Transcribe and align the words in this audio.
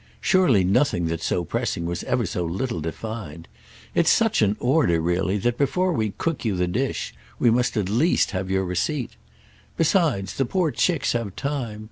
Surely 0.19 0.63
nothing 0.63 1.05
that's 1.05 1.23
so 1.27 1.45
pressing 1.45 1.85
was 1.85 2.03
ever 2.05 2.25
so 2.25 2.43
little 2.43 2.81
defined. 2.81 3.47
It's 3.93 4.09
such 4.09 4.41
an 4.41 4.57
order, 4.59 4.99
really, 4.99 5.37
that 5.37 5.59
before 5.59 5.93
we 5.93 6.13
cook 6.17 6.43
you 6.43 6.55
the 6.55 6.65
dish 6.65 7.13
we 7.37 7.51
must 7.51 7.77
at 7.77 7.87
least 7.87 8.31
have 8.31 8.49
your 8.49 8.65
receipt. 8.65 9.11
Besides 9.77 10.33
the 10.33 10.45
poor 10.45 10.71
chicks 10.71 11.11
have 11.13 11.35
time! 11.35 11.79